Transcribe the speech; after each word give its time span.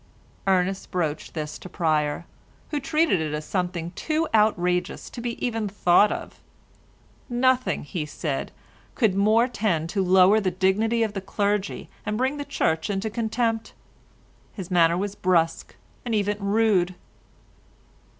Ernest 0.47 0.89
broached 0.89 1.35
this 1.35 1.59
to 1.59 1.69
Pryer, 1.69 2.25
who 2.71 2.79
treated 2.79 3.21
it 3.21 3.35
as 3.35 3.45
something 3.45 3.91
too 3.91 4.27
outrageous 4.33 5.11
to 5.11 5.21
be 5.21 5.33
even 5.45 5.69
thought 5.69 6.11
of. 6.11 6.41
Nothing, 7.29 7.83
he 7.83 8.07
said, 8.07 8.51
could 8.95 9.13
more 9.13 9.47
tend 9.47 9.89
to 9.89 10.03
lower 10.03 10.39
the 10.39 10.49
dignity 10.49 11.03
of 11.03 11.13
the 11.13 11.21
clergy 11.21 11.87
and 12.03 12.17
bring 12.17 12.37
the 12.37 12.45
Church 12.45 12.89
into 12.89 13.11
contempt. 13.11 13.73
His 14.53 14.71
manner 14.71 14.97
was 14.97 15.13
brusque, 15.13 15.75
and 16.03 16.15
even 16.15 16.39
rude. 16.43 16.95